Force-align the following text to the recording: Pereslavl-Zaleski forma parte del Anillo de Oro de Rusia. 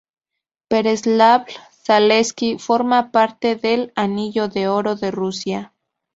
Pereslavl-Zaleski 0.69 2.57
forma 2.57 3.11
parte 3.11 3.55
del 3.55 3.91
Anillo 3.95 4.47
de 4.47 4.67
Oro 4.67 4.95
de 4.95 5.11
Rusia. 5.11 5.75